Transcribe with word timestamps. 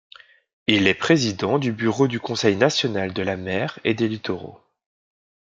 Il 0.65 0.87
est 0.87 0.95
président 0.95 1.59
du 1.59 1.71
bureau 1.71 2.07
du 2.07 2.19
Conseil 2.19 2.55
national 2.55 3.13
de 3.13 3.21
la 3.21 3.37
mer 3.37 3.77
et 3.83 3.93
des 3.93 4.07
littoraux. 4.09 4.59